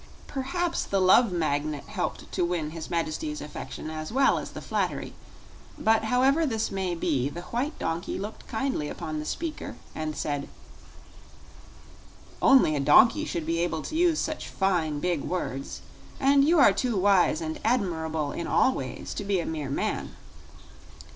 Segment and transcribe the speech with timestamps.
[0.25, 5.13] Perhaps the Love Magnet helped to win his Majesty's affections as well as the flattery,
[5.77, 10.49] but however this may be, the white donkey looked kindly upon the speaker and said:
[12.41, 15.81] "Only a donkey should be able to use such fine, big words,
[16.19, 20.15] and you are too wise and admirable in all ways to be a mere man.